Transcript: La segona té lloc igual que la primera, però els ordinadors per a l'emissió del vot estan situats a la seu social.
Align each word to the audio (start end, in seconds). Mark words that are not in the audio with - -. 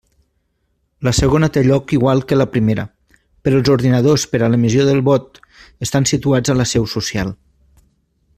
La 1.07 1.11
segona 1.17 1.49
té 1.57 1.61
lloc 1.67 1.93
igual 1.97 2.23
que 2.31 2.39
la 2.41 2.47
primera, 2.55 2.85
però 3.49 3.61
els 3.61 3.71
ordinadors 3.75 4.25
per 4.33 4.41
a 4.41 4.51
l'emissió 4.55 4.89
del 4.91 5.05
vot 5.11 5.41
estan 5.89 6.11
situats 6.15 6.55
a 6.55 6.61
la 6.63 6.67
seu 6.75 6.91
social. 6.97 7.33